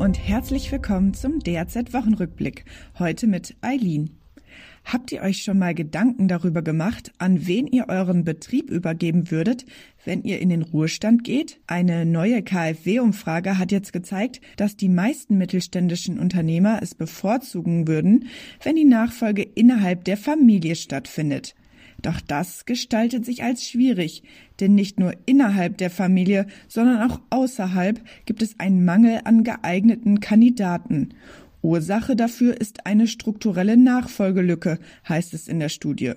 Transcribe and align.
und 0.00 0.18
herzlich 0.18 0.72
willkommen 0.72 1.12
zum 1.12 1.40
DRZ 1.40 1.92
Wochenrückblick. 1.92 2.64
Heute 2.98 3.26
mit 3.26 3.54
Eileen. 3.60 4.16
Habt 4.82 5.12
ihr 5.12 5.20
euch 5.20 5.42
schon 5.42 5.58
mal 5.58 5.74
Gedanken 5.74 6.26
darüber 6.26 6.62
gemacht, 6.62 7.12
an 7.18 7.46
wen 7.46 7.66
ihr 7.66 7.90
euren 7.90 8.24
Betrieb 8.24 8.70
übergeben 8.70 9.30
würdet, 9.30 9.66
wenn 10.06 10.22
ihr 10.22 10.40
in 10.40 10.48
den 10.48 10.62
Ruhestand 10.62 11.22
geht? 11.22 11.60
Eine 11.66 12.06
neue 12.06 12.42
KfW-Umfrage 12.42 13.58
hat 13.58 13.72
jetzt 13.72 13.92
gezeigt, 13.92 14.40
dass 14.56 14.74
die 14.74 14.88
meisten 14.88 15.36
mittelständischen 15.36 16.18
Unternehmer 16.18 16.78
es 16.80 16.94
bevorzugen 16.94 17.86
würden, 17.86 18.24
wenn 18.62 18.76
die 18.76 18.86
Nachfolge 18.86 19.42
innerhalb 19.42 20.04
der 20.04 20.16
Familie 20.16 20.76
stattfindet. 20.76 21.54
Doch 22.02 22.20
das 22.20 22.64
gestaltet 22.64 23.24
sich 23.24 23.42
als 23.42 23.68
schwierig, 23.68 24.22
denn 24.60 24.74
nicht 24.74 24.98
nur 24.98 25.12
innerhalb 25.26 25.78
der 25.78 25.90
Familie, 25.90 26.46
sondern 26.68 27.10
auch 27.10 27.20
außerhalb 27.30 28.00
gibt 28.26 28.42
es 28.42 28.58
einen 28.58 28.84
Mangel 28.84 29.20
an 29.24 29.44
geeigneten 29.44 30.20
Kandidaten. 30.20 31.10
Ursache 31.62 32.16
dafür 32.16 32.60
ist 32.60 32.86
eine 32.86 33.06
strukturelle 33.06 33.76
Nachfolgelücke, 33.76 34.78
heißt 35.08 35.34
es 35.34 35.48
in 35.48 35.58
der 35.60 35.68
Studie. 35.68 36.12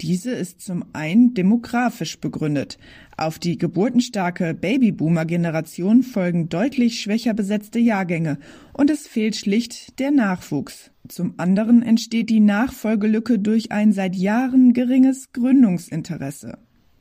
Diese 0.00 0.30
ist 0.30 0.60
zum 0.60 0.84
einen 0.92 1.34
demografisch 1.34 2.18
begründet. 2.18 2.78
Auf 3.16 3.38
die 3.38 3.58
geburtenstarke 3.58 4.54
Babyboomer-Generation 4.54 6.02
folgen 6.02 6.48
deutlich 6.48 7.00
schwächer 7.00 7.34
besetzte 7.34 7.78
Jahrgänge 7.78 8.38
und 8.72 8.90
es 8.90 9.06
fehlt 9.06 9.36
schlicht 9.36 9.98
der 9.98 10.10
Nachwuchs. 10.10 10.90
Zum 11.08 11.34
anderen 11.36 11.82
entsteht 11.82 12.30
die 12.30 12.40
Nachfolgelücke 12.40 13.38
durch 13.38 13.72
ein 13.72 13.92
seit 13.92 14.14
Jahren 14.14 14.72
geringes 14.72 15.32
Gründungsinteresse. 15.32 16.58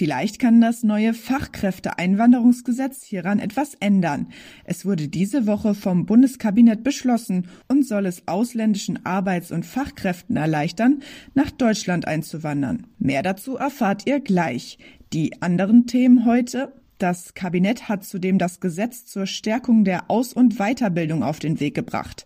Vielleicht 0.00 0.38
kann 0.38 0.62
das 0.62 0.82
neue 0.82 1.12
Fachkräfteeinwanderungsgesetz 1.12 3.04
hieran 3.04 3.38
etwas 3.38 3.74
ändern. 3.80 4.28
Es 4.64 4.86
wurde 4.86 5.08
diese 5.08 5.46
Woche 5.46 5.74
vom 5.74 6.06
Bundeskabinett 6.06 6.82
beschlossen 6.82 7.48
und 7.68 7.86
soll 7.86 8.06
es 8.06 8.26
ausländischen 8.26 9.04
Arbeits- 9.04 9.52
und 9.52 9.66
Fachkräften 9.66 10.38
erleichtern, 10.38 11.02
nach 11.34 11.50
Deutschland 11.50 12.08
einzuwandern. 12.08 12.86
Mehr 12.98 13.22
dazu 13.22 13.56
erfahrt 13.56 14.06
ihr 14.06 14.20
gleich. 14.20 14.78
Die 15.12 15.42
anderen 15.42 15.86
Themen 15.86 16.24
heute 16.24 16.72
das 16.96 17.34
Kabinett 17.34 17.90
hat 17.90 18.02
zudem 18.02 18.38
das 18.38 18.60
Gesetz 18.60 19.04
zur 19.04 19.26
Stärkung 19.26 19.84
der 19.84 20.10
Aus- 20.10 20.32
und 20.32 20.56
Weiterbildung 20.56 21.22
auf 21.22 21.40
den 21.40 21.60
Weg 21.60 21.74
gebracht. 21.74 22.24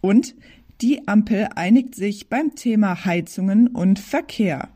Und 0.00 0.36
die 0.80 1.08
Ampel 1.08 1.48
einigt 1.56 1.96
sich 1.96 2.28
beim 2.28 2.54
Thema 2.54 3.04
Heizungen 3.04 3.66
und 3.66 3.98
Verkehr. 3.98 4.68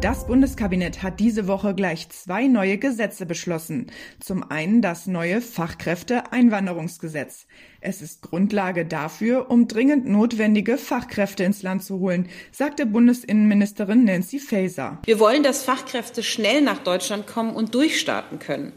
Das 0.00 0.28
Bundeskabinett 0.28 1.02
hat 1.02 1.18
diese 1.18 1.48
Woche 1.48 1.74
gleich 1.74 2.08
zwei 2.10 2.46
neue 2.46 2.78
Gesetze 2.78 3.26
beschlossen. 3.26 3.90
Zum 4.20 4.48
einen 4.48 4.80
das 4.80 5.08
neue 5.08 5.40
Fachkräfteeinwanderungsgesetz. 5.40 7.48
Es 7.80 8.00
ist 8.00 8.22
Grundlage 8.22 8.86
dafür, 8.86 9.50
um 9.50 9.66
dringend 9.66 10.06
notwendige 10.06 10.78
Fachkräfte 10.78 11.42
ins 11.42 11.64
Land 11.64 11.82
zu 11.82 11.98
holen, 11.98 12.28
sagte 12.52 12.86
Bundesinnenministerin 12.86 14.04
Nancy 14.04 14.38
Faeser. 14.38 15.02
Wir 15.04 15.18
wollen, 15.18 15.42
dass 15.42 15.64
Fachkräfte 15.64 16.22
schnell 16.22 16.62
nach 16.62 16.78
Deutschland 16.78 17.26
kommen 17.26 17.56
und 17.56 17.74
durchstarten 17.74 18.38
können. 18.38 18.72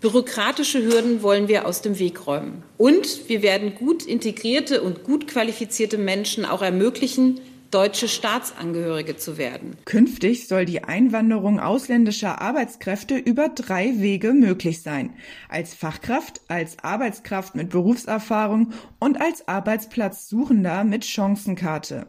Bürokratische 0.00 0.82
Hürden 0.82 1.22
wollen 1.22 1.48
wir 1.48 1.66
aus 1.66 1.82
dem 1.82 1.98
Weg 1.98 2.26
räumen. 2.26 2.62
Und 2.78 3.28
wir 3.28 3.42
werden 3.42 3.74
gut 3.74 4.06
integrierte 4.06 4.80
und 4.80 5.04
gut 5.04 5.28
qualifizierte 5.28 5.98
Menschen 5.98 6.46
auch 6.46 6.62
ermöglichen, 6.62 7.40
deutsche 7.72 8.06
Staatsangehörige 8.06 9.16
zu 9.16 9.38
werden. 9.38 9.76
Künftig 9.84 10.46
soll 10.46 10.64
die 10.64 10.84
Einwanderung 10.84 11.58
ausländischer 11.58 12.40
Arbeitskräfte 12.40 13.16
über 13.16 13.48
drei 13.48 14.00
Wege 14.00 14.32
möglich 14.32 14.82
sein. 14.82 15.14
Als 15.48 15.74
Fachkraft, 15.74 16.42
als 16.48 16.78
Arbeitskraft 16.78 17.54
mit 17.54 17.70
Berufserfahrung 17.70 18.72
und 18.98 19.20
als 19.20 19.48
Arbeitsplatzsuchender 19.48 20.84
mit 20.84 21.04
Chancenkarte. 21.04 22.06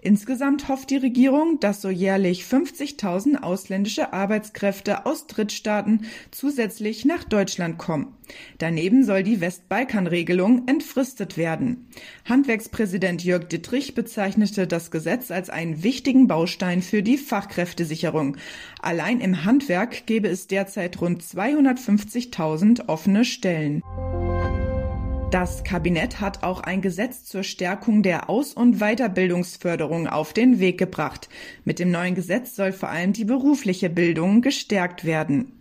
Insgesamt 0.00 0.68
hofft 0.68 0.90
die 0.90 0.98
Regierung, 0.98 1.58
dass 1.58 1.82
so 1.82 1.88
jährlich 1.88 2.44
50.000 2.44 3.42
ausländische 3.42 4.12
Arbeitskräfte 4.12 5.04
aus 5.04 5.26
Drittstaaten 5.26 6.06
zusätzlich 6.30 7.04
nach 7.04 7.24
Deutschland 7.24 7.78
kommen. 7.78 8.14
Daneben 8.58 9.04
soll 9.04 9.22
die 9.22 9.40
Westbalkan-Regelung 9.40 10.68
entfristet 10.68 11.36
werden. 11.36 11.88
Handwerkspräsident 12.24 13.24
Jörg 13.24 13.48
Dittrich 13.48 13.94
bezeichnete 13.94 14.66
das 14.66 14.90
Gesetz 14.90 15.30
als 15.30 15.50
einen 15.50 15.82
wichtigen 15.82 16.26
Baustein 16.28 16.82
für 16.82 17.02
die 17.02 17.18
Fachkräftesicherung. 17.18 18.36
Allein 18.80 19.20
im 19.20 19.44
Handwerk 19.44 20.06
gäbe 20.06 20.28
es 20.28 20.46
derzeit 20.46 21.00
rund 21.00 21.22
250.000 21.22 22.88
offene 22.88 23.24
Stellen. 23.24 23.82
Das 25.38 25.64
Kabinett 25.64 26.22
hat 26.22 26.44
auch 26.44 26.60
ein 26.62 26.80
Gesetz 26.80 27.26
zur 27.26 27.42
Stärkung 27.42 28.02
der 28.02 28.30
Aus- 28.30 28.54
und 28.54 28.78
Weiterbildungsförderung 28.78 30.06
auf 30.06 30.32
den 30.32 30.60
Weg 30.60 30.78
gebracht. 30.78 31.28
Mit 31.66 31.78
dem 31.78 31.90
neuen 31.90 32.14
Gesetz 32.14 32.56
soll 32.56 32.72
vor 32.72 32.88
allem 32.88 33.12
die 33.12 33.26
berufliche 33.26 33.90
Bildung 33.90 34.40
gestärkt 34.40 35.04
werden. 35.04 35.52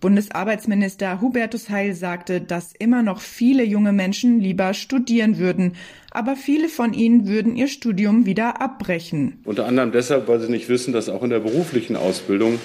Bundesarbeitsminister 0.00 1.22
Hubertus 1.22 1.70
Heil 1.70 1.94
sagte, 1.94 2.42
dass 2.42 2.74
immer 2.78 3.02
noch 3.02 3.22
viele 3.22 3.64
junge 3.64 3.94
Menschen 3.94 4.38
lieber 4.38 4.74
studieren 4.74 5.38
würden, 5.38 5.76
aber 6.10 6.36
viele 6.36 6.68
von 6.68 6.92
ihnen 6.92 7.26
würden 7.26 7.56
ihr 7.56 7.68
Studium 7.68 8.26
wieder 8.26 8.60
abbrechen. 8.60 9.40
Unter 9.46 9.64
anderem 9.64 9.92
deshalb, 9.92 10.28
weil 10.28 10.40
sie 10.40 10.50
nicht 10.50 10.68
wissen, 10.68 10.92
dass 10.92 11.08
auch 11.08 11.22
in 11.22 11.30
der 11.30 11.40
beruflichen 11.40 11.96
Ausbildung 11.96 12.58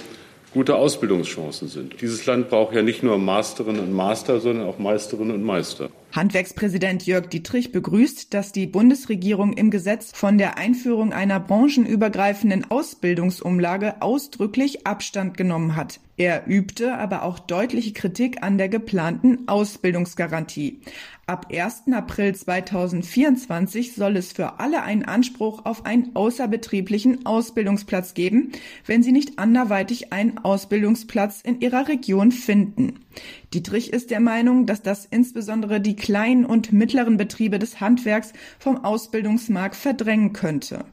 gute 0.54 0.76
Ausbildungschancen 0.76 1.68
sind. 1.68 2.02
Dieses 2.02 2.26
Land 2.26 2.50
braucht 2.50 2.76
ja 2.76 2.82
nicht 2.82 3.04
nur 3.04 3.18
Masterinnen 3.18 3.80
und 3.80 3.94
Master, 3.94 4.40
sondern 4.40 4.68
auch 4.68 4.80
Meisterinnen 4.80 5.36
und 5.36 5.44
Meister. 5.44 5.90
Handwerkspräsident 6.18 7.06
Jörg 7.06 7.28
Dietrich 7.28 7.72
begrüßt, 7.72 8.34
dass 8.34 8.52
die 8.52 8.66
Bundesregierung 8.66 9.54
im 9.54 9.70
Gesetz 9.70 10.12
von 10.16 10.40
der 10.40 10.58
Einführung 10.58 11.14
einer 11.14 11.40
branchenübergreifenden 11.40 12.72
Ausbildungsumlage 12.72 14.02
ausdrücklich 14.02 14.88
Abstand 14.88 15.38
genommen 15.38 15.76
hat. 15.76 16.00
Er 16.18 16.48
übte 16.48 16.98
aber 16.98 17.22
auch 17.22 17.38
deutliche 17.38 17.94
Kritik 17.94 18.42
an 18.42 18.58
der 18.58 18.68
geplanten 18.68 19.48
Ausbildungsgarantie. 19.48 20.82
Ab 21.28 21.54
1. 21.54 21.84
April 21.94 22.34
2024 22.34 23.94
soll 23.94 24.18
es 24.18 24.32
für 24.32 24.60
alle 24.60 24.82
einen 24.82 25.06
Anspruch 25.06 25.66
auf 25.66 25.86
einen 25.86 26.16
außerbetrieblichen 26.16 27.28
Ausbildungsplatz 27.28 28.16
geben, 28.16 28.54
wenn 28.88 29.04
sie 29.04 29.12
nicht 29.12 29.38
anderweitig 29.38 30.12
einen 30.12 30.40
Ausbildungsplatz 30.40 31.42
in 31.42 31.62
ihrer 31.62 31.88
Region 31.88 32.32
finden. 32.32 33.06
Dietrich 33.54 33.94
ist 33.94 34.12
der 34.12 34.20
Meinung, 34.20 34.66
dass 34.66 34.82
das 34.82 35.06
insbesondere 35.06 35.80
die 35.82 35.96
kleinen 35.96 36.46
und 36.46 36.74
mittleren 36.74 37.18
Betriebe 37.18 37.60
des 37.60 37.80
Handwerks 37.80 38.34
vom 38.60 38.84
Ausbildungsmarkt 38.84 39.76
verdrängen 39.76 40.34
könnte. 40.34 40.86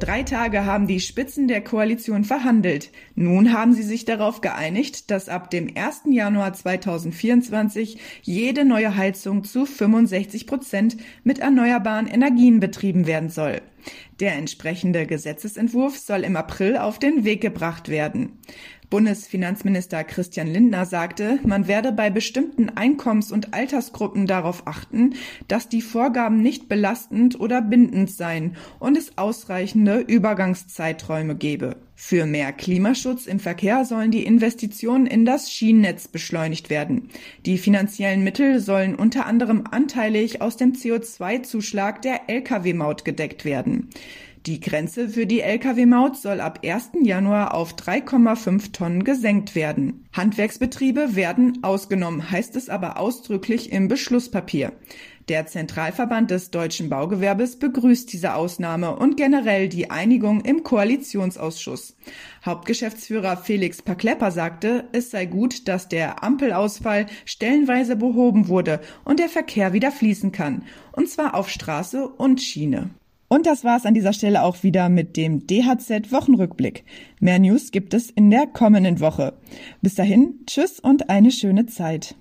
Drei 0.00 0.22
Tage 0.22 0.64
haben 0.64 0.86
die 0.86 0.98
Spitzen 0.98 1.46
der 1.46 1.62
Koalition 1.62 2.24
verhandelt. 2.24 2.90
Nun 3.16 3.52
haben 3.52 3.74
sie 3.74 3.82
sich 3.82 4.06
darauf 4.06 4.40
geeinigt, 4.40 5.10
dass 5.10 5.28
ab 5.28 5.50
dem 5.50 5.76
1. 5.76 6.04
Januar 6.10 6.54
2024 6.54 7.98
jede 8.22 8.64
neue 8.64 8.96
Heizung 8.96 9.44
zu 9.44 9.66
65 9.66 10.46
Prozent 10.46 10.96
mit 11.22 11.40
erneuerbaren 11.40 12.06
Energien 12.06 12.60
betrieben 12.60 13.06
werden 13.06 13.28
soll. 13.28 13.60
Der 14.20 14.36
entsprechende 14.36 15.06
Gesetzesentwurf 15.06 15.98
soll 15.98 16.20
im 16.20 16.36
April 16.36 16.78
auf 16.78 16.98
den 16.98 17.24
Weg 17.24 17.42
gebracht 17.42 17.90
werden. 17.90 18.38
Bundesfinanzminister 18.90 20.02
Christian 20.02 20.48
Lindner 20.48 20.84
sagte, 20.84 21.38
man 21.44 21.68
werde 21.68 21.92
bei 21.92 22.10
bestimmten 22.10 22.68
Einkommens- 22.70 23.30
und 23.30 23.54
Altersgruppen 23.54 24.26
darauf 24.26 24.66
achten, 24.66 25.14
dass 25.46 25.68
die 25.68 25.80
Vorgaben 25.80 26.42
nicht 26.42 26.68
belastend 26.68 27.38
oder 27.38 27.62
bindend 27.62 28.10
seien 28.10 28.56
und 28.80 28.98
es 28.98 29.16
ausreichende 29.16 30.00
Übergangszeiträume 30.00 31.36
gebe. 31.36 31.76
Für 32.02 32.24
mehr 32.24 32.52
Klimaschutz 32.52 33.26
im 33.26 33.38
Verkehr 33.38 33.84
sollen 33.84 34.10
die 34.10 34.24
Investitionen 34.24 35.06
in 35.06 35.26
das 35.26 35.52
Schienennetz 35.52 36.08
beschleunigt 36.08 36.70
werden. 36.70 37.10
Die 37.44 37.58
finanziellen 37.58 38.24
Mittel 38.24 38.58
sollen 38.58 38.94
unter 38.94 39.26
anderem 39.26 39.64
anteilig 39.70 40.40
aus 40.40 40.56
dem 40.56 40.72
CO2-Zuschlag 40.72 42.00
der 42.00 42.22
Lkw-Maut 42.28 43.04
gedeckt 43.04 43.44
werden. 43.44 43.90
Die 44.46 44.58
Grenze 44.58 45.10
für 45.10 45.26
die 45.26 45.42
Lkw-Maut 45.42 46.16
soll 46.16 46.40
ab 46.40 46.60
1. 46.64 46.92
Januar 47.02 47.52
auf 47.52 47.74
3,5 47.74 48.72
Tonnen 48.72 49.04
gesenkt 49.04 49.54
werden. 49.54 50.06
Handwerksbetriebe 50.14 51.14
werden 51.14 51.58
ausgenommen, 51.62 52.30
heißt 52.30 52.56
es 52.56 52.70
aber 52.70 52.98
ausdrücklich 52.98 53.70
im 53.70 53.88
Beschlusspapier. 53.88 54.72
Der 55.28 55.46
Zentralverband 55.46 56.30
des 56.30 56.50
deutschen 56.50 56.88
Baugewerbes 56.88 57.58
begrüßt 57.58 58.10
diese 58.10 58.34
Ausnahme 58.34 58.96
und 58.96 59.18
generell 59.18 59.68
die 59.68 59.90
Einigung 59.90 60.40
im 60.40 60.62
Koalitionsausschuss. 60.62 61.94
Hauptgeschäftsführer 62.44 63.36
Felix 63.36 63.82
Paklepper 63.82 64.30
sagte, 64.30 64.88
es 64.92 65.10
sei 65.10 65.26
gut, 65.26 65.68
dass 65.68 65.88
der 65.88 66.24
Ampelausfall 66.24 67.06
stellenweise 67.26 67.94
behoben 67.94 68.48
wurde 68.48 68.80
und 69.04 69.20
der 69.20 69.28
Verkehr 69.28 69.74
wieder 69.74 69.92
fließen 69.92 70.32
kann, 70.32 70.64
und 70.92 71.10
zwar 71.10 71.34
auf 71.34 71.50
Straße 71.50 72.08
und 72.08 72.40
Schiene. 72.40 72.90
Und 73.32 73.46
das 73.46 73.62
war's 73.62 73.86
an 73.86 73.94
dieser 73.94 74.12
Stelle 74.12 74.42
auch 74.42 74.64
wieder 74.64 74.88
mit 74.88 75.16
dem 75.16 75.46
DHZ 75.46 76.10
Wochenrückblick. 76.10 76.84
Mehr 77.20 77.38
News 77.38 77.70
gibt 77.70 77.94
es 77.94 78.10
in 78.10 78.28
der 78.28 78.48
kommenden 78.48 78.98
Woche. 78.98 79.34
Bis 79.80 79.94
dahin, 79.94 80.40
tschüss 80.46 80.80
und 80.80 81.10
eine 81.10 81.30
schöne 81.30 81.66
Zeit. 81.66 82.16